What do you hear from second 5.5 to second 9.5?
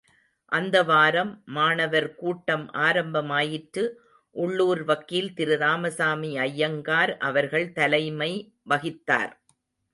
ராமசாமி அய்யங்கார், அவர்கள் தலைமை வகித்தார்.